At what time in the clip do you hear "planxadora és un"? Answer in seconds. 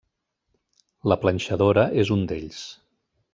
1.25-2.25